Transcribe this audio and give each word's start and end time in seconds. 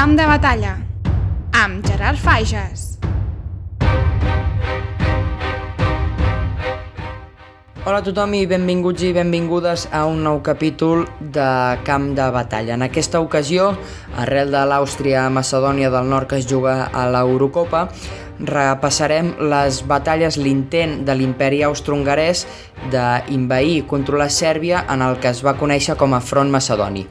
Camp 0.00 0.14
de 0.16 0.24
batalla 0.24 0.70
amb 1.60 1.84
Gerard 1.84 2.16
Fages. 2.16 2.84
Hola 7.84 7.98
a 7.98 8.04
tothom 8.06 8.32
i 8.38 8.46
benvinguts 8.48 9.04
i 9.04 9.12
benvingudes 9.12 9.84
a 9.92 10.06
un 10.08 10.22
nou 10.24 10.40
capítol 10.40 11.04
de 11.20 11.50
Camp 11.84 12.14
de 12.16 12.30
Batalla. 12.32 12.78
En 12.80 12.86
aquesta 12.88 13.20
ocasió, 13.20 13.74
arrel 14.16 14.56
de 14.56 14.64
l'Àustria-Macedònia 14.72 15.92
del 15.92 16.08
Nord 16.08 16.32
que 16.32 16.40
es 16.40 16.48
juga 16.48 16.86
a 16.88 17.04
l'Eurocopa, 17.12 17.90
repassarem 18.40 19.34
les 19.52 19.82
batalles, 19.84 20.40
l'intent 20.40 21.02
de 21.04 21.12
l'imperi 21.12 21.60
austro-hongarès 21.68 22.46
d'invair 22.88 23.74
i 23.82 23.84
controlar 23.84 24.32
Sèrbia 24.32 24.86
en 24.88 25.04
el 25.04 25.20
que 25.20 25.28
es 25.28 25.44
va 25.44 25.58
conèixer 25.60 26.00
com 26.00 26.16
a 26.16 26.24
Front 26.24 26.48
Macedoni. 26.48 27.04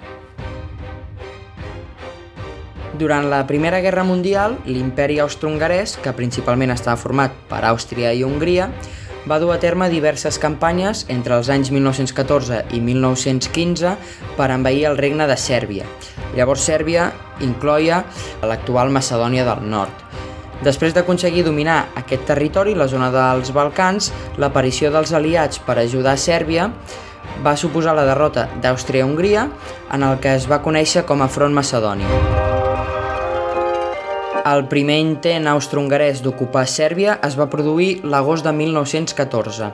Durant 3.00 3.30
la 3.32 3.46
Primera 3.48 3.80
Guerra 3.80 4.04
Mundial, 4.04 4.58
l'imperi 4.68 5.22
austro-hongarès, 5.24 5.94
que 6.04 6.12
principalment 6.12 6.74
estava 6.74 7.00
format 7.00 7.32
per 7.48 7.62
Àustria 7.64 8.10
i 8.12 8.26
Hongria, 8.28 8.66
va 9.24 9.38
dur 9.40 9.54
a 9.54 9.60
terme 9.64 9.88
diverses 9.88 10.36
campanyes 10.36 11.06
entre 11.08 11.38
els 11.38 11.48
anys 11.48 11.72
1914 11.72 12.66
i 12.76 12.82
1915 12.84 13.94
per 14.36 14.50
envair 14.52 14.84
el 14.90 15.00
regne 15.00 15.30
de 15.32 15.38
Sèrbia. 15.40 15.88
Llavors 16.36 16.66
Sèrbia 16.68 17.08
incloia 17.40 18.02
l'actual 18.44 18.92
Macedònia 18.92 19.48
del 19.48 19.64
Nord. 19.72 20.04
Després 20.68 20.92
d'aconseguir 20.92 21.46
dominar 21.48 21.86
aquest 21.96 22.28
territori, 22.28 22.76
la 22.76 22.90
zona 22.92 23.14
dels 23.16 23.54
Balcans, 23.56 24.12
l'aparició 24.36 24.92
dels 24.92 25.16
aliats 25.16 25.64
per 25.64 25.80
ajudar 25.80 26.18
Sèrbia 26.20 26.68
va 27.48 27.56
suposar 27.56 27.96
la 27.96 28.04
derrota 28.04 28.50
d'Àustria-Hongria 28.60 29.48
en 29.96 30.04
el 30.04 30.20
que 30.20 30.36
es 30.36 30.52
va 30.52 30.60
conèixer 30.60 31.08
com 31.08 31.24
a 31.24 31.32
Front 31.32 31.56
Macedoni. 31.56 32.49
El 34.50 34.64
primer 34.66 34.96
intent 34.98 35.46
austro-hongarès 35.52 36.24
d'ocupar 36.26 36.64
Sèrbia 36.66 37.20
es 37.28 37.36
va 37.38 37.50
produir 37.52 38.00
l'agost 38.02 38.48
de 38.48 38.54
1914. 38.56 39.68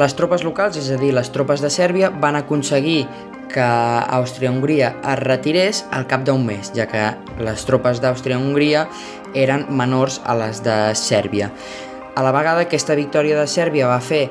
Les 0.00 0.16
tropes 0.18 0.42
locals, 0.42 0.78
és 0.80 0.88
a 0.90 0.96
dir, 0.98 1.12
les 1.14 1.30
tropes 1.30 1.62
de 1.62 1.70
Sèrbia, 1.70 2.10
van 2.24 2.34
aconseguir 2.34 3.04
que 3.52 3.62
Àustria-Hongria 3.62 4.94
es 5.12 5.20
retirés 5.20 5.84
al 5.92 6.08
cap 6.10 6.24
d'un 6.26 6.42
mes, 6.48 6.72
ja 6.74 6.88
que 6.90 7.04
les 7.44 7.66
tropes 7.68 8.00
d'Àustria-Hongria 8.02 8.88
eren 9.38 9.68
menors 9.70 10.18
a 10.24 10.34
les 10.40 10.64
de 10.66 10.78
Sèrbia. 10.98 11.52
A 12.16 12.24
la 12.26 12.34
vegada, 12.34 12.66
aquesta 12.66 12.98
victòria 12.98 13.38
de 13.38 13.46
Sèrbia 13.46 13.92
va 13.92 14.00
fer 14.02 14.24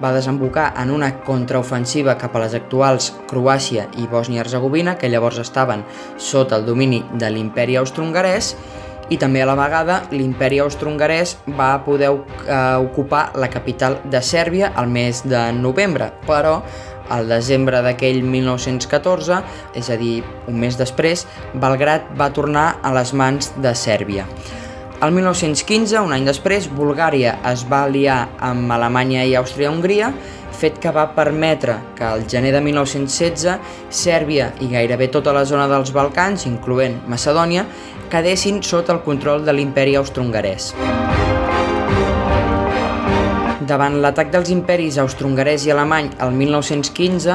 va 0.00 0.14
desembocar 0.14 0.72
en 0.78 0.92
una 0.94 1.10
contraofensiva 1.26 2.16
cap 2.18 2.36
a 2.36 2.44
les 2.44 2.54
actuals 2.54 3.10
Croàcia 3.28 3.88
i 3.98 4.06
Bòsnia-Herzegovina, 4.08 4.96
que 4.96 5.10
llavors 5.10 5.42
estaven 5.42 5.82
sota 6.16 6.56
el 6.56 6.66
domini 6.66 7.02
de 7.18 7.30
l'imperi 7.34 7.76
austro-hongarès, 7.76 8.54
i 9.08 9.16
també 9.20 9.42
a 9.42 9.48
la 9.48 9.56
vegada 9.58 10.02
l'imperi 10.12 10.60
austro-hongarès 10.62 11.36
va 11.58 11.70
poder 11.84 12.10
eh, 12.12 12.76
ocupar 12.82 13.30
la 13.40 13.48
capital 13.50 13.98
de 14.10 14.20
Sèrbia 14.22 14.72
al 14.76 14.88
mes 14.92 15.24
de 15.28 15.48
novembre, 15.56 16.12
però 16.26 16.60
al 17.08 17.28
desembre 17.28 17.80
d'aquell 17.84 18.20
1914, 18.22 19.42
és 19.80 19.88
a 19.90 19.96
dir, 19.96 20.20
un 20.48 20.58
mes 20.60 20.76
després, 20.76 21.24
Belgrat 21.56 22.10
va 22.20 22.30
tornar 22.36 22.68
a 22.82 22.92
les 22.92 23.14
mans 23.16 23.52
de 23.56 23.72
Sèrbia. 23.74 24.26
El 24.98 25.14
1915, 25.14 26.00
un 26.02 26.12
any 26.12 26.26
després, 26.26 26.66
Bulgària 26.74 27.36
es 27.46 27.62
va 27.70 27.84
aliar 27.86 28.24
amb 28.42 28.72
Alemanya 28.74 29.22
i 29.24 29.36
Àustria-Hongria 29.38 30.10
fet 30.58 30.80
que 30.82 30.92
va 30.94 31.06
permetre 31.14 31.78
que 31.98 32.06
al 32.06 32.26
gener 32.30 32.52
de 32.56 32.62
1916 32.64 33.56
Sèrbia 33.94 34.50
i 34.64 34.70
gairebé 34.72 35.08
tota 35.14 35.34
la 35.36 35.46
zona 35.46 35.68
dels 35.70 35.94
Balcans, 35.94 36.46
incloent 36.50 37.00
Macedònia, 37.08 37.66
quedessin 38.10 38.62
sota 38.62 38.96
el 38.96 39.04
control 39.06 39.46
de 39.46 39.54
l'imperi 39.54 39.94
austro-hongarès. 40.00 40.72
Davant 43.68 43.98
l'atac 44.00 44.30
dels 44.32 44.48
imperis 44.48 44.96
austro-hongarès 45.02 45.66
i 45.66 45.72
alemany 45.74 46.06
el 46.24 46.32
1915, 46.32 47.34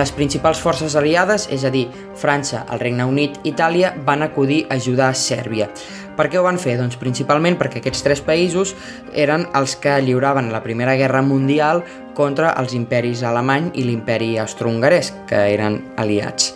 les 0.00 0.12
principals 0.16 0.62
forces 0.64 0.96
aliades, 0.96 1.44
és 1.52 1.66
a 1.68 1.72
dir, 1.74 1.84
França, 2.16 2.62
el 2.72 2.80
Regne 2.80 3.04
Unit 3.04 3.36
i 3.42 3.52
Itàlia, 3.52 3.92
van 4.06 4.24
acudir 4.24 4.62
a 4.64 4.78
ajudar 4.78 5.10
a 5.12 5.18
Sèrbia. 5.18 5.68
Per 6.14 6.28
què 6.30 6.38
ho 6.38 6.44
van 6.46 6.60
fer? 6.62 6.76
Doncs 6.78 6.98
principalment 7.00 7.58
perquè 7.58 7.80
aquests 7.82 8.04
tres 8.06 8.22
països 8.22 8.74
eren 9.12 9.48
els 9.58 9.74
que 9.82 9.96
lliuraven 10.04 10.52
la 10.54 10.62
Primera 10.62 10.94
Guerra 11.00 11.22
Mundial 11.26 11.82
contra 12.14 12.54
els 12.60 12.74
imperis 12.78 13.24
alemany 13.26 13.72
i 13.74 13.84
l'imperi 13.86 14.36
austro-hongarès, 14.38 15.12
que 15.26 15.40
eren 15.56 15.80
aliats. 15.98 16.52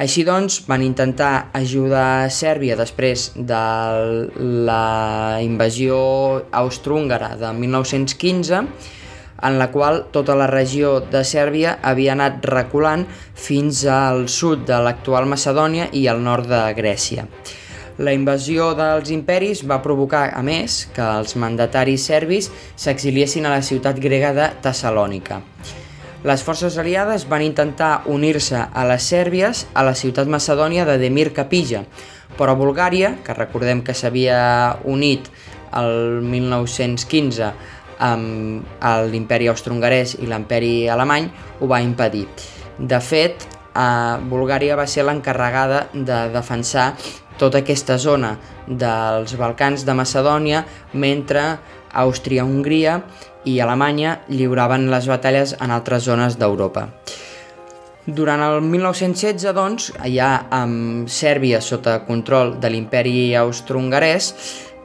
Així 0.00 0.22
doncs, 0.24 0.62
van 0.70 0.80
intentar 0.86 1.50
ajudar 1.52 2.30
Sèrbia 2.32 2.78
després 2.78 3.32
de 3.36 3.64
la 4.68 5.38
invasió 5.44 5.98
austro-húngara 6.62 7.34
de 7.36 7.52
1915, 7.58 8.62
en 9.42 9.58
la 9.58 9.68
qual 9.74 10.04
tota 10.14 10.36
la 10.38 10.46
regió 10.46 11.00
de 11.12 11.24
Sèrbia 11.26 11.76
havia 11.82 12.14
anat 12.14 12.46
reculant 12.46 13.04
fins 13.34 13.82
al 13.90 14.28
sud 14.30 14.64
de 14.70 14.78
l'actual 14.86 15.26
Macedònia 15.26 15.90
i 15.92 16.06
al 16.06 16.22
nord 16.22 16.48
de 16.48 16.62
Grècia. 16.78 17.26
La 17.98 18.14
invasió 18.16 18.70
dels 18.72 19.10
imperis 19.12 19.60
va 19.68 19.82
provocar, 19.84 20.30
a 20.32 20.40
més, 20.42 20.86
que 20.96 21.04
els 21.04 21.36
mandataris 21.36 22.06
serbis 22.08 22.48
s'exiliessin 22.80 23.44
a 23.44 23.52
la 23.52 23.60
ciutat 23.62 24.00
grega 24.00 24.32
de 24.32 24.48
Tessalònica. 24.64 25.42
Les 26.24 26.42
forces 26.46 26.78
aliades 26.78 27.26
van 27.28 27.42
intentar 27.42 28.04
unir-se 28.06 28.56
a 28.56 28.84
les 28.86 29.04
Sèrbies 29.10 29.66
a 29.74 29.82
la 29.82 29.92
ciutat 29.98 30.30
macedònia 30.30 30.86
de 30.88 30.96
Demir 31.02 31.32
Kapija, 31.34 31.82
però 32.38 32.54
Bulgària, 32.56 33.16
que 33.26 33.34
recordem 33.36 33.82
que 33.84 33.94
s'havia 33.94 34.78
unit 34.88 35.28
el 35.76 36.22
1915 36.22 37.52
amb 38.02 38.64
l'imperi 39.10 39.50
austro-hongarès 39.50 40.16
i 40.22 40.30
l'imperi 40.30 40.86
alemany, 40.88 41.28
ho 41.60 41.68
va 41.68 41.82
impedir. 41.82 42.24
De 42.78 43.00
fet, 43.00 43.44
eh, 43.74 44.16
Bulgària 44.30 44.76
va 44.76 44.86
ser 44.86 45.04
l'encarregada 45.04 45.88
de 45.92 46.28
defensar 46.32 46.92
tota 47.42 47.62
aquesta 47.62 47.98
zona 47.98 48.36
dels 48.66 49.34
Balcans 49.40 49.82
de 49.88 49.96
Macedònia 49.98 50.62
mentre 50.94 51.42
Àustria-Hongria 51.92 53.00
i 53.50 53.58
Alemanya 53.60 54.20
lliuraven 54.30 54.86
les 54.92 55.10
batalles 55.10 55.56
en 55.58 55.74
altres 55.74 56.06
zones 56.06 56.38
d'Europa. 56.38 56.86
Durant 58.02 58.40
el 58.42 58.60
1916, 58.66 59.52
doncs, 59.54 59.92
allà 60.02 60.30
amb 60.50 61.10
Sèrbia 61.10 61.60
sota 61.62 62.00
control 62.06 62.56
de 62.62 62.70
l'imperi 62.70 63.30
austro-hongarès, 63.38 64.32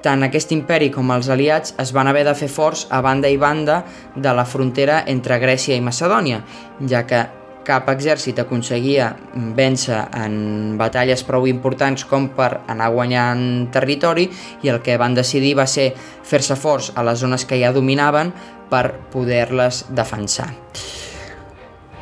tant 0.06 0.22
aquest 0.25 0.53
imperi 0.53 0.91
com 0.94 1.09
els 1.16 1.29
aliats 1.34 1.74
es 1.81 1.94
van 1.95 2.09
haver 2.09 2.28
de 2.28 2.35
fer 2.38 2.50
forts 2.53 2.85
a 2.94 3.01
banda 3.01 3.29
i 3.34 3.39
banda 3.41 3.79
de 4.16 4.34
la 4.38 4.45
frontera 4.45 5.01
entre 5.09 5.39
Grècia 5.41 5.75
i 5.78 5.81
Macedònia, 5.81 6.44
ja 6.85 7.01
que 7.09 7.25
cap 7.68 7.90
exèrcit 7.92 8.40
aconseguia 8.40 9.10
vèncer 9.58 10.00
en 10.16 10.78
batalles 10.80 11.24
prou 11.28 11.48
importants 11.52 12.06
com 12.08 12.30
per 12.38 12.62
anar 12.72 12.90
guanyant 12.96 13.68
territori 13.76 14.30
i 14.64 14.72
el 14.72 14.80
que 14.86 14.96
van 15.00 15.18
decidir 15.18 15.58
va 15.60 15.68
ser 15.68 15.90
fer-se 15.98 16.56
forts 16.56 16.94
a 16.96 17.04
les 17.04 17.20
zones 17.20 17.44
que 17.46 17.60
ja 17.60 17.74
dominaven 17.76 18.32
per 18.72 18.86
poder-les 19.12 19.86
defensar. 19.96 20.50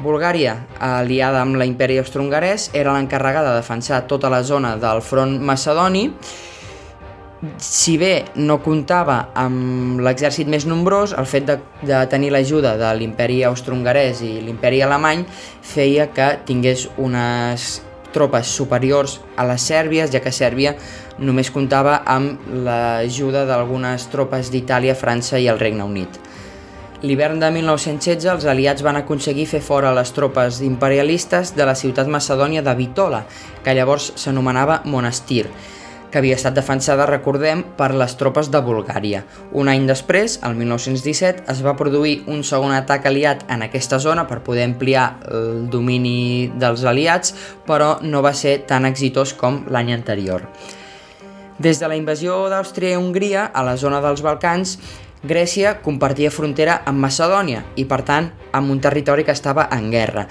Bulgària, 0.06 0.58
aliada 0.84 1.40
amb 1.42 1.56
la 1.56 1.66
imperi 1.66 1.98
austro-hongarès, 2.02 2.70
era 2.76 2.94
l'encarregada 2.94 3.54
de 3.54 3.62
defensar 3.62 4.02
tota 4.10 4.30
la 4.30 4.44
zona 4.44 4.76
del 4.78 5.00
front 5.02 5.40
macedoni 5.40 6.10
si 7.62 7.98
bé 8.02 8.26
no 8.36 8.60
comptava 8.64 9.32
amb 9.38 10.02
l'exèrcit 10.04 10.50
més 10.52 10.68
nombrós, 10.70 11.16
el 11.18 11.28
fet 11.30 11.48
de, 11.48 11.58
de 11.86 12.04
tenir 12.12 12.32
l'ajuda 12.34 12.76
de 12.80 12.92
l'imperi 12.98 13.42
austro-hongarès 13.48 14.22
i 14.26 14.36
l'imperi 14.46 14.82
alemany 14.86 15.26
feia 15.62 16.10
que 16.14 16.34
tingués 16.46 16.88
unes 16.98 17.82
tropes 18.16 18.48
superiors 18.48 19.20
a 19.36 19.44
les 19.50 19.66
sèrbies, 19.68 20.12
ja 20.14 20.22
que 20.24 20.32
Sèrbia 20.32 20.76
només 21.20 21.52
comptava 21.52 22.00
amb 22.08 22.48
l'ajuda 22.66 23.44
d'algunes 23.50 24.08
tropes 24.12 24.52
d'Itàlia, 24.54 24.96
França 24.96 25.40
i 25.40 25.50
el 25.52 25.60
Regne 25.60 25.84
Unit. 25.84 26.20
L'hivern 27.06 27.42
de 27.42 27.52
1916 27.52 28.26
els 28.32 28.46
aliats 28.50 28.82
van 28.82 28.98
aconseguir 28.98 29.46
fer 29.52 29.60
fora 29.62 29.92
les 29.94 30.14
tropes 30.16 30.62
imperialistes 30.66 31.52
de 31.58 31.68
la 31.68 31.76
ciutat 31.76 32.08
macedònia 32.08 32.64
de 32.66 32.74
Bitola, 32.80 33.26
que 33.64 33.76
llavors 33.76 34.14
s'anomenava 34.16 34.80
Monastir, 34.90 35.50
que 36.16 36.22
havia 36.22 36.38
estat 36.40 36.56
defensada, 36.56 37.04
recordem, 37.10 37.60
per 37.76 37.90
les 37.92 38.14
tropes 38.16 38.48
de 38.48 38.62
Bulgària. 38.64 39.26
Un 39.52 39.68
any 39.68 39.84
després, 39.84 40.38
el 40.48 40.56
1917, 40.56 41.44
es 41.52 41.60
va 41.60 41.74
produir 41.76 42.22
un 42.32 42.40
segon 42.48 42.72
atac 42.72 43.10
aliat 43.10 43.44
en 43.52 43.66
aquesta 43.66 44.00
zona 44.00 44.24
per 44.30 44.40
poder 44.46 44.64
ampliar 44.64 45.10
el 45.28 45.66
domini 45.68 46.48
dels 46.56 46.86
aliats, 46.88 47.36
però 47.68 47.98
no 48.00 48.24
va 48.24 48.32
ser 48.32 48.62
tan 48.64 48.88
exitós 48.88 49.36
com 49.36 49.66
l'any 49.68 49.92
anterior. 49.92 50.48
Des 51.60 51.84
de 51.84 51.92
la 51.92 52.00
invasió 52.00 52.46
d'Àustria 52.48 52.96
i 52.96 53.02
Hongria 53.02 53.50
a 53.52 53.68
la 53.68 53.76
zona 53.76 54.00
dels 54.00 54.24
Balcans, 54.24 54.78
Grècia 55.26 55.82
compartia 55.84 56.32
frontera 56.32 56.80
amb 56.88 57.04
Macedònia 57.04 57.66
i, 57.76 57.84
per 57.84 58.06
tant, 58.08 58.32
amb 58.56 58.72
un 58.72 58.80
territori 58.80 59.28
que 59.28 59.36
estava 59.36 59.68
en 59.74 59.92
guerra. 59.92 60.30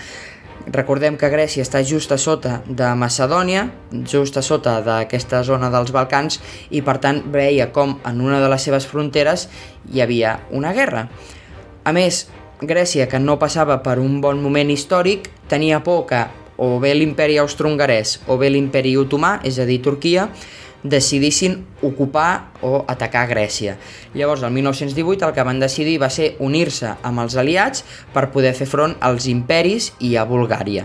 Recordem 0.73 1.19
que 1.21 1.29
Grècia 1.29 1.61
està 1.61 1.83
just 1.85 2.13
a 2.15 2.17
sota 2.17 2.63
de 2.65 2.87
Macedònia, 2.97 3.67
just 4.09 4.39
a 4.41 4.43
sota 4.43 4.79
d'aquesta 4.85 5.43
zona 5.45 5.69
dels 5.73 5.93
Balcans, 5.93 6.39
i 6.73 6.81
per 6.81 6.97
tant 7.05 7.21
veia 7.35 7.69
com 7.73 7.99
en 8.01 8.23
una 8.25 8.41
de 8.41 8.49
les 8.49 8.65
seves 8.65 8.87
fronteres 8.89 9.49
hi 9.93 10.01
havia 10.01 10.39
una 10.57 10.73
guerra. 10.73 11.09
A 11.85 11.93
més, 11.93 12.25
Grècia, 12.65 13.11
que 13.13 13.21
no 13.21 13.37
passava 13.37 13.83
per 13.85 13.99
un 14.01 14.23
bon 14.25 14.41
moment 14.41 14.73
històric, 14.73 15.29
tenia 15.53 15.83
por 15.85 16.07
que 16.09 16.23
o 16.57 16.79
bé 16.81 16.95
l'imperi 16.95 17.37
austro-hongarès 17.43 18.21
o 18.31 18.39
bé 18.41 18.49
l'imperi 18.49 18.95
otomà, 18.97 19.41
és 19.45 19.59
a 19.59 19.67
dir, 19.69 19.83
Turquia, 19.85 20.31
decidissin 20.85 21.65
ocupar 21.83 22.53
o 22.63 22.85
atacar 22.87 23.25
Grècia. 23.27 23.79
Llavors, 24.15 24.45
el 24.45 24.53
1918 24.53 25.27
el 25.27 25.35
que 25.35 25.47
van 25.49 25.59
decidir 25.59 25.97
va 26.03 26.13
ser 26.13 26.35
unir-se 26.45 26.93
amb 27.03 27.25
els 27.25 27.37
aliats 27.41 27.83
per 28.13 28.29
poder 28.31 28.53
fer 28.55 28.69
front 28.69 28.95
als 29.01 29.27
imperis 29.33 29.91
i 29.99 30.15
a 30.21 30.29
Bulgària. 30.29 30.85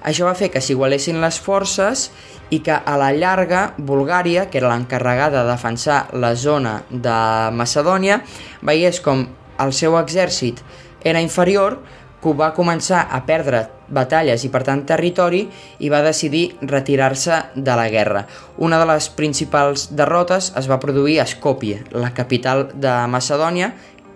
Això 0.00 0.24
va 0.24 0.34
fer 0.34 0.48
que 0.48 0.64
s'igualessin 0.64 1.20
les 1.20 1.36
forces 1.38 2.08
i 2.50 2.62
que 2.64 2.72
a 2.72 2.96
la 2.98 3.12
llarga 3.12 3.74
Bulgària, 3.76 4.48
que 4.50 4.58
era 4.58 4.72
l'encarregada 4.72 5.44
de 5.44 5.52
defensar 5.52 6.06
la 6.16 6.32
zona 6.34 6.80
de 6.90 7.18
Macedònia, 7.52 8.22
veiés 8.64 9.04
com 9.04 9.26
el 9.60 9.76
seu 9.76 9.98
exèrcit 10.00 10.64
era 11.04 11.20
inferior, 11.20 11.78
que 12.20 12.32
va 12.36 12.52
començar 12.56 13.06
a 13.10 13.22
perdre 13.26 13.64
batalles 13.88 14.44
i 14.44 14.50
per 14.52 14.62
tant 14.66 14.84
territori 14.86 15.46
i 15.80 15.90
va 15.92 16.02
decidir 16.04 16.50
retirar-se 16.60 17.40
de 17.54 17.76
la 17.76 17.88
guerra. 17.90 18.26
Una 18.58 18.78
de 18.78 18.88
les 18.92 19.08
principals 19.16 19.88
derrotes 19.96 20.52
es 20.56 20.68
va 20.70 20.80
produir 20.80 21.20
a 21.20 21.26
Skopje, 21.26 21.82
la 21.92 22.12
capital 22.14 22.68
de 22.74 22.92
Macedònia, 23.08 23.72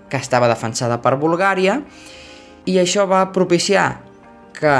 que 0.08 0.20
estava 0.20 0.50
defensada 0.50 1.00
per 1.02 1.16
Bulgària, 1.18 1.80
i 2.64 2.78
això 2.80 3.08
va 3.08 3.26
propiciar 3.32 3.88
que 4.54 4.76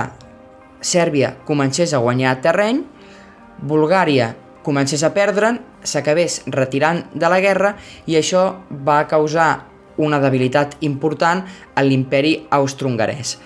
Sèrbia 0.85 1.35
comencés 1.49 1.93
a 1.93 2.01
guanyar 2.05 2.39
terreny, 2.45 2.85
Bulgària 3.65 4.35
comencés 4.65 5.05
a 5.05 5.13
perdre'n, 5.17 5.61
s'acabés 5.85 6.43
retirant 6.49 7.03
de 7.13 7.29
la 7.29 7.41
guerra 7.45 7.75
i 8.09 8.17
això 8.17 8.45
va 8.85 9.03
causar 9.09 9.74
una 9.97 10.21
debilitat 10.21 10.77
important 10.81 11.45
a 11.75 11.83
l'imperi 11.83 12.39
austro-hongarès. 12.51 13.39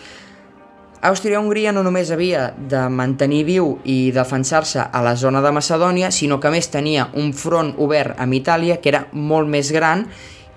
Àustria-Hongria 0.99 1.71
no 1.71 1.85
només 1.87 2.11
havia 2.11 2.49
de 2.59 2.81
mantenir 2.91 3.45
viu 3.47 3.77
i 3.87 4.11
defensar-se 4.11 4.83
a 4.83 5.03
la 5.07 5.15
zona 5.15 5.39
de 5.45 5.53
Macedònia, 5.55 6.11
sinó 6.11 6.41
que 6.43 6.51
més 6.51 6.67
tenia 6.73 7.07
un 7.15 7.31
front 7.33 7.77
obert 7.79 8.19
amb 8.19 8.35
Itàlia 8.35 8.81
que 8.83 8.91
era 8.91 9.05
molt 9.13 9.47
més 9.47 9.71
gran 9.71 10.09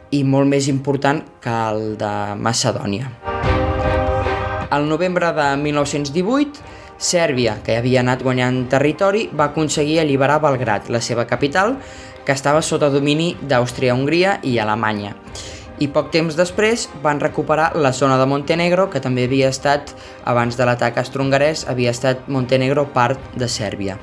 i 0.10 0.24
molt 0.26 0.50
més 0.50 0.68
important 0.68 1.22
que 1.44 1.54
el 1.70 1.96
de 2.02 2.12
Macedònia. 2.42 3.12
Al 4.72 4.90
novembre 4.90 5.30
de 5.36 5.48
1918, 5.62 6.66
Sèrbia, 6.98 7.60
que 7.62 7.78
havia 7.78 8.02
anat 8.02 8.24
guanyant 8.24 8.64
territori, 8.70 9.28
va 9.30 9.52
aconseguir 9.52 10.00
alliberar 10.02 10.42
Belgrat, 10.42 10.90
la 10.90 11.02
seva 11.02 11.28
capital, 11.30 11.76
que 12.26 12.34
estava 12.34 12.62
sota 12.66 12.90
domini 12.90 13.36
d'Àustria-Hongria 13.42 14.40
i 14.42 14.58
Alemanya 14.62 15.16
i 15.82 15.88
poc 15.90 16.12
temps 16.14 16.36
després 16.38 16.86
van 17.02 17.20
recuperar 17.20 17.72
la 17.74 17.92
zona 17.92 18.20
de 18.22 18.28
Montenegro, 18.30 18.88
que 18.94 19.02
també 19.02 19.26
havia 19.26 19.50
estat, 19.50 19.96
abans 20.30 20.58
de 20.58 20.68
l'atac 20.68 21.00
austro-hongarès, 21.02 21.66
havia 21.68 21.94
estat 21.96 22.28
Montenegro 22.30 22.86
part 22.94 23.34
de 23.34 23.50
Sèrbia. 23.50 23.98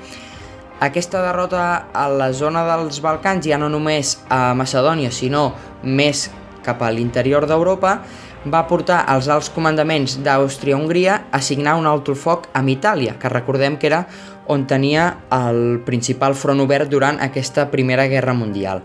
Aquesta 0.82 1.22
derrota 1.22 1.90
a 1.94 2.06
la 2.10 2.32
zona 2.32 2.64
dels 2.66 3.00
Balcans, 3.02 3.46
ja 3.46 3.58
no 3.58 3.70
només 3.70 4.16
a 4.30 4.54
Macedònia, 4.58 5.10
sinó 5.14 5.52
més 5.82 6.28
cap 6.66 6.82
a 6.82 6.90
l'interior 6.90 7.46
d'Europa, 7.46 7.98
va 8.46 8.64
portar 8.70 9.00
els 9.10 9.28
alts 9.30 9.50
comandaments 9.50 10.16
d'Àustria-Hongria 10.22 11.24
a 11.34 11.40
signar 11.42 11.76
un 11.78 11.86
alto 11.90 12.14
foc 12.14 12.46
amb 12.58 12.70
Itàlia, 12.74 13.16
que 13.18 13.30
recordem 13.30 13.78
que 13.78 13.90
era 13.90 14.04
on 14.46 14.66
tenia 14.66 15.10
el 15.34 15.80
principal 15.86 16.34
front 16.34 16.62
obert 16.62 16.90
durant 16.90 17.18
aquesta 17.22 17.68
Primera 17.70 18.06
Guerra 18.06 18.34
Mundial. 18.34 18.82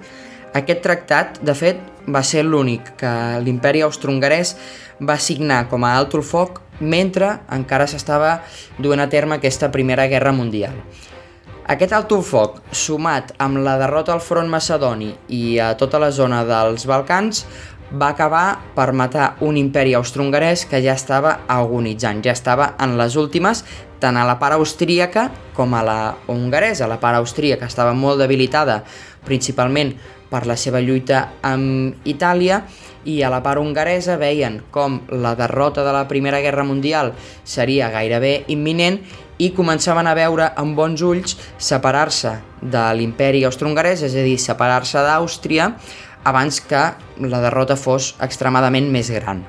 Aquest 0.53 0.83
tractat, 0.85 1.39
de 1.41 1.55
fet, 1.57 1.79
va 2.05 2.21
ser 2.21 2.44
l'únic 2.45 2.94
que 3.00 3.11
l'imperi 3.41 3.81
austro-hongarès 3.81 4.55
va 5.01 5.17
signar 5.17 5.63
com 5.71 5.83
a 5.83 5.95
alt 5.97 6.13
foc 6.21 6.61
mentre 6.79 7.39
encara 7.51 7.88
s'estava 7.88 8.41
duent 8.77 9.01
a 9.01 9.09
terme 9.09 9.39
aquesta 9.39 9.71
Primera 9.71 10.05
Guerra 10.07 10.31
Mundial. 10.31 10.77
Aquest 11.73 11.94
alt 11.95 12.11
foc, 12.27 12.59
sumat 12.75 13.31
amb 13.39 13.63
la 13.63 13.77
derrota 13.79 14.13
al 14.13 14.21
front 14.21 14.50
macedoni 14.51 15.13
i 15.29 15.59
a 15.59 15.73
tota 15.79 15.97
la 15.97 16.11
zona 16.11 16.44
dels 16.44 16.85
Balcans, 16.85 17.45
va 17.94 18.09
acabar 18.09 18.59
per 18.75 18.91
matar 18.91 19.35
un 19.41 19.57
imperi 19.57 19.94
austro-hongarès 19.94 20.65
que 20.65 20.81
ja 20.83 20.94
estava 20.97 21.39
agonitzant, 21.47 22.23
ja 22.25 22.33
estava 22.33 22.73
en 22.81 22.97
les 22.97 23.15
últimes, 23.15 23.63
tant 24.01 24.17
a 24.17 24.25
la 24.27 24.35
part 24.41 24.57
austríaca 24.57 25.29
com 25.55 25.73
a 25.73 25.83
la 25.85 26.00
hongaresa. 26.27 26.89
La 26.89 27.00
part 27.00 27.21
austríaca 27.21 27.69
estava 27.69 27.94
molt 27.94 28.19
debilitada, 28.19 28.81
principalment 29.23 29.94
per 30.33 30.47
la 30.50 30.57
seva 30.57 30.81
lluita 30.81 31.27
amb 31.45 32.07
Itàlia 32.09 32.63
i 33.06 33.19
a 33.21 33.30
la 33.30 33.44
part 33.45 33.62
hongaresa 33.62 34.18
veien 34.18 34.62
com 34.74 35.01
la 35.13 35.35
derrota 35.38 35.83
de 35.85 35.94
la 35.94 36.07
Primera 36.09 36.41
Guerra 36.41 36.65
Mundial 36.65 37.13
seria 37.44 37.91
gairebé 37.94 38.39
imminent 38.53 38.97
i 39.38 39.51
començaven 39.53 40.07
a 40.09 40.15
veure 40.18 40.50
amb 40.57 40.77
bons 40.77 41.03
ulls 41.06 41.38
separar-se 41.57 42.38
de 42.62 42.83
l'imperi 42.97 43.44
austro-hongarès, 43.45 44.06
és 44.06 44.15
a 44.15 44.25
dir, 44.25 44.38
separar-se 44.39 45.03
d'Àustria 45.03 45.74
abans 46.24 46.62
que 46.63 46.83
la 47.27 47.41
derrota 47.44 47.75
fos 47.75 48.13
extremadament 48.24 48.89
més 48.94 49.12
gran. 49.12 49.44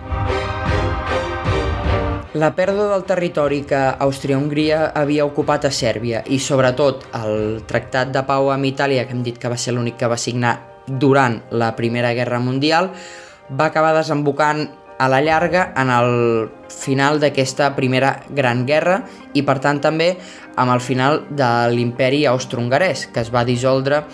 La 2.35 2.51
pèrdua 2.51 2.89
del 2.91 3.05
territori 3.07 3.61
que 3.63 3.79
Àustria-Hongria 4.03 4.89
havia 4.99 5.23
ocupat 5.29 5.69
a 5.69 5.71
Sèrbia 5.71 6.25
i 6.27 6.41
sobretot 6.43 7.07
el 7.15 7.63
Tractat 7.69 8.11
de 8.11 8.25
Pau 8.27 8.51
amb 8.51 8.67
Itàlia, 8.67 9.07
que 9.07 9.15
hem 9.15 9.23
dit 9.23 9.39
que 9.39 9.53
va 9.53 9.61
ser 9.61 9.77
l'únic 9.77 10.01
que 10.01 10.11
va 10.11 10.19
signar 10.19 10.74
durant 10.87 11.41
la 11.51 11.75
Primera 11.77 12.13
Guerra 12.15 12.41
Mundial 12.41 12.91
va 13.51 13.69
acabar 13.71 13.95
desembocant 13.97 14.67
a 14.99 15.09
la 15.09 15.21
llarga 15.21 15.73
en 15.77 15.91
el 15.91 16.51
final 16.71 17.19
d'aquesta 17.21 17.73
primera 17.75 18.21
gran 18.31 18.65
guerra 18.67 19.01
i 19.35 19.43
per 19.43 19.59
tant 19.63 19.81
també 19.83 20.15
amb 20.57 20.71
el 20.71 20.81
final 20.81 21.25
de 21.31 21.51
l'imperi 21.75 22.25
austro-hongarès 22.31 23.09
que 23.13 23.25
es 23.25 23.33
va 23.35 23.45
dissoldre 23.45 24.05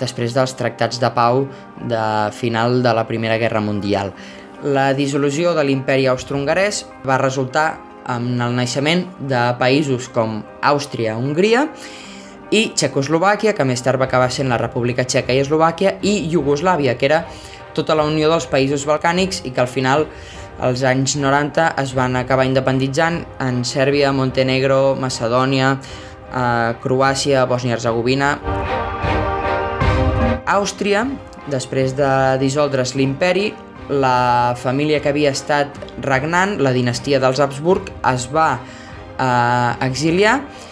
després 0.00 0.34
dels 0.34 0.54
tractats 0.58 0.98
de 1.00 1.10
pau 1.14 1.46
de 1.88 2.04
final 2.34 2.82
de 2.82 2.94
la 2.96 3.06
Primera 3.06 3.38
Guerra 3.38 3.60
Mundial. 3.60 4.12
La 4.62 4.92
dissolució 4.94 5.54
de 5.54 5.64
l'imperi 5.66 6.08
austro-hongarès 6.10 6.84
va 7.06 7.20
resultar 7.20 7.68
amb 8.10 8.40
el 8.42 8.56
naixement 8.56 9.04
de 9.30 9.42
països 9.60 10.08
com 10.10 10.40
Àustria-Hongria 10.62 11.66
i 11.66 12.11
Txecoslovàquia, 12.52 13.54
que 13.56 13.64
més 13.64 13.80
tard 13.80 13.96
va 14.00 14.04
acabar 14.10 14.28
sent 14.28 14.50
la 14.52 14.58
República 14.60 15.06
Txeca 15.08 15.32
i 15.32 15.40
Eslovàquia, 15.40 15.96
i 16.04 16.28
Iugoslàvia, 16.34 16.98
que 17.00 17.08
era 17.08 17.22
tota 17.72 17.96
la 17.96 18.04
unió 18.04 18.28
dels 18.28 18.44
països 18.50 18.84
balcànics 18.84 19.40
i 19.48 19.52
que 19.56 19.62
al 19.62 19.70
final 19.72 20.04
als 20.60 20.82
anys 20.84 21.16
90 21.16 21.70
es 21.80 21.94
van 21.96 22.18
acabar 22.20 22.44
independitzant 22.44 23.22
en 23.40 23.62
Sèrbia, 23.64 24.12
Montenegro, 24.12 24.94
Macedònia, 25.00 25.78
eh, 26.28 26.74
Croàcia, 26.82 27.46
Bòsnia-Herzegovina. 27.48 28.34
Àustria, 30.44 31.06
després 31.48 31.96
de 31.96 32.10
dissoldre's 32.38 32.92
l'imperi, 32.94 33.54
la 33.88 34.54
família 34.60 35.00
que 35.00 35.08
havia 35.08 35.32
estat 35.32 35.78
regnant, 36.04 36.58
la 36.60 36.72
dinastia 36.76 37.18
dels 37.18 37.40
Habsburg, 37.40 37.88
es 38.12 38.28
va 38.28 38.60
eh, 38.60 39.86
exiliar 39.88 40.42
i 40.42 40.71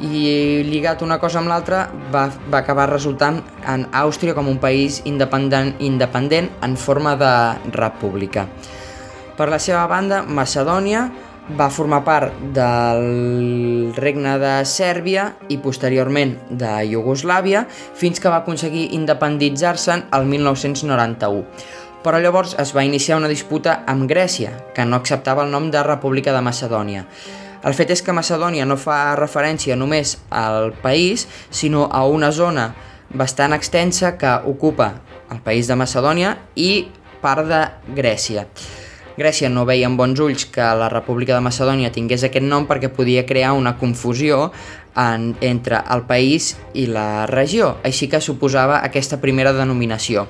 lligat 0.00 1.02
una 1.02 1.18
cosa 1.18 1.40
amb 1.40 1.50
l'altra 1.50 1.86
va, 2.12 2.28
va 2.50 2.60
acabar 2.62 2.88
resultant 2.90 3.40
en 3.66 3.86
Àustria 3.92 4.34
com 4.34 4.48
un 4.48 4.58
país 4.62 5.02
independent, 5.04 5.74
independent 5.80 6.50
en 6.62 6.76
forma 6.76 7.16
de 7.18 7.32
república. 7.74 8.46
Per 9.38 9.48
la 9.50 9.58
seva 9.62 9.86
banda, 9.86 10.22
Macedònia 10.22 11.08
va 11.56 11.70
formar 11.72 12.02
part 12.04 12.34
del 12.52 13.92
regne 13.96 14.34
de 14.42 14.54
Sèrbia 14.68 15.30
i 15.48 15.56
posteriorment 15.62 16.34
de 16.50 16.72
Iugoslàvia 16.92 17.64
fins 17.70 18.20
que 18.20 18.28
va 18.28 18.42
aconseguir 18.42 18.88
independitzar-se'n 18.98 20.08
el 20.12 20.26
1991. 20.28 21.44
Però 22.04 22.20
llavors 22.22 22.54
es 22.60 22.74
va 22.76 22.84
iniciar 22.86 23.18
una 23.18 23.30
disputa 23.30 23.82
amb 23.86 24.06
Grècia, 24.10 24.52
que 24.74 24.84
no 24.84 24.98
acceptava 25.00 25.44
el 25.44 25.50
nom 25.50 25.70
de 25.70 25.82
República 25.82 26.34
de 26.34 26.42
Macedònia. 26.44 27.06
El 27.66 27.74
fet 27.74 27.90
és 27.90 28.02
que 28.06 28.14
Macedònia 28.14 28.66
no 28.68 28.76
fa 28.78 29.16
referència 29.18 29.76
només 29.76 30.16
al 30.30 30.72
país, 30.82 31.26
sinó 31.50 31.88
a 31.90 32.04
una 32.06 32.30
zona 32.30 32.70
bastant 33.10 33.56
extensa 33.56 34.14
que 34.18 34.30
ocupa 34.46 34.92
el 35.32 35.40
país 35.42 35.66
de 35.66 35.76
Macedònia 35.76 36.36
i 36.54 36.88
part 37.22 37.48
de 37.48 37.64
Grècia. 37.96 38.46
Grècia 39.18 39.50
no 39.50 39.64
veia 39.66 39.88
amb 39.88 39.98
bons 39.98 40.20
ulls 40.22 40.44
que 40.54 40.62
la 40.78 40.86
República 40.92 41.34
de 41.34 41.42
Macedònia 41.42 41.90
tingués 41.90 42.22
aquest 42.22 42.46
nom 42.46 42.68
perquè 42.68 42.92
podia 42.94 43.26
crear 43.26 43.56
una 43.58 43.74
confusió 43.80 44.52
en, 44.94 45.32
entre 45.40 45.82
el 45.90 46.04
país 46.06 46.52
i 46.78 46.86
la 46.86 47.26
regió, 47.26 47.74
així 47.82 48.06
que 48.06 48.22
suposava 48.22 48.78
aquesta 48.86 49.18
primera 49.18 49.52
denominació. 49.56 50.28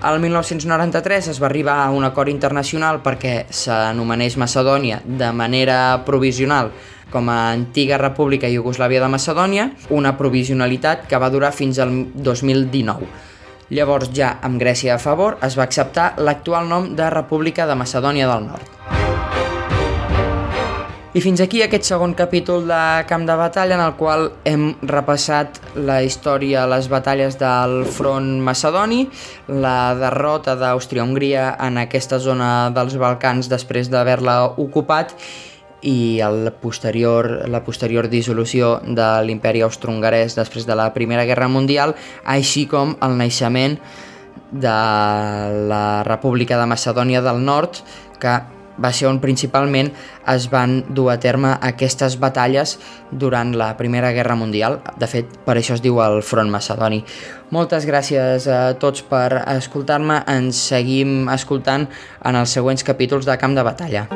El 0.00 0.16
1993 0.16 1.26
es 1.28 1.38
va 1.42 1.50
arribar 1.50 1.74
a 1.84 1.90
un 1.92 2.06
acord 2.08 2.32
internacional 2.32 3.02
perquè 3.04 3.34
s'anomenés 3.52 4.38
Macedònia 4.40 5.02
de 5.04 5.28
manera 5.36 5.76
provisional 6.06 6.70
com 7.12 7.28
a 7.28 7.50
antiga 7.52 7.98
república 8.00 8.48
Iugoslàvia 8.48 9.02
de 9.04 9.12
Macedònia, 9.12 9.68
una 9.92 10.14
provisionalitat 10.16 11.04
que 11.10 11.20
va 11.20 11.28
durar 11.28 11.52
fins 11.52 11.82
al 11.84 11.92
2019. 12.14 13.12
Llavors, 13.76 14.08
ja 14.16 14.38
amb 14.40 14.56
Grècia 14.62 14.96
a 14.96 15.02
favor, 15.02 15.36
es 15.44 15.58
va 15.58 15.68
acceptar 15.68 16.14
l'actual 16.16 16.72
nom 16.72 16.94
de 16.96 17.12
República 17.12 17.68
de 17.68 17.76
Macedònia 17.76 18.30
del 18.30 18.48
Nord. 18.48 18.79
I 21.10 21.18
fins 21.18 21.40
aquí 21.42 21.58
aquest 21.64 21.88
segon 21.88 22.12
capítol 22.14 22.68
de 22.68 22.80
Camp 23.10 23.24
de 23.26 23.34
Batalla 23.34 23.74
en 23.74 23.80
el 23.82 23.96
qual 23.98 24.28
hem 24.46 24.76
repassat 24.86 25.56
la 25.74 25.96
història, 26.06 26.68
les 26.70 26.86
batalles 26.86 27.34
del 27.40 27.80
front 27.90 28.36
macedoni, 28.46 29.00
la 29.50 29.96
derrota 29.98 30.54
d'Àustria-Hongria 30.54 31.56
en 31.66 31.80
aquesta 31.82 32.20
zona 32.22 32.70
dels 32.70 32.94
Balcans 32.94 33.50
després 33.50 33.90
d'haver-la 33.90 34.36
ocupat 34.62 35.16
i 35.82 36.20
el 36.22 36.52
posterior, 36.62 37.28
la 37.50 37.64
posterior 37.66 38.06
dissolució 38.06 38.76
de 38.86 39.10
l'imperi 39.26 39.64
austro-hongarès 39.66 40.38
després 40.38 40.68
de 40.68 40.78
la 40.78 40.92
Primera 40.94 41.26
Guerra 41.26 41.50
Mundial, 41.50 41.96
així 42.22 42.68
com 42.70 42.94
el 43.02 43.18
naixement 43.18 43.80
de 44.52 44.78
la 45.74 45.84
República 46.06 46.54
de 46.54 46.70
Macedònia 46.70 47.26
del 47.26 47.42
Nord, 47.42 47.82
que 48.22 48.38
va 48.82 48.92
ser 48.96 49.08
on 49.10 49.20
principalment 49.20 49.90
es 50.30 50.48
van 50.52 50.80
dur 50.88 51.10
a 51.12 51.18
terme 51.20 51.52
aquestes 51.60 52.18
batalles 52.20 52.78
durant 53.10 53.52
la 53.56 53.74
Primera 53.76 54.12
Guerra 54.16 54.36
Mundial. 54.38 54.80
De 54.98 55.08
fet, 55.10 55.38
per 55.44 55.58
això 55.58 55.76
es 55.76 55.84
diu 55.84 56.00
el 56.04 56.22
front 56.26 56.50
macedoni. 56.50 57.02
Moltes 57.50 57.86
gràcies 57.88 58.48
a 58.48 58.62
tots 58.80 59.02
per 59.02 59.42
escoltar-me. 59.56 60.22
Ens 60.30 60.60
seguim 60.70 61.28
escoltant 61.32 61.88
en 62.24 62.42
els 62.42 62.58
següents 62.58 62.86
capítols 62.86 63.28
de 63.28 63.38
Camp 63.38 63.58
de 63.58 63.66
Batalla. 63.66 64.08